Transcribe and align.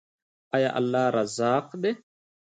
آیا 0.55 0.69
الله 0.79 1.05
رزاق 1.17 1.67
دی؟ 1.81 1.91